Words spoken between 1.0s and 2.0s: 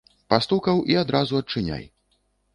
адразу адчыняй.